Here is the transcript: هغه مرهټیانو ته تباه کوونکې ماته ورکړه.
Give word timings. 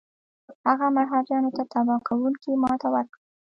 هغه 0.69 0.87
مرهټیانو 0.97 1.49
ته 1.57 1.63
تباه 1.71 1.99
کوونکې 2.07 2.51
ماته 2.63 2.87
ورکړه. 2.95 3.19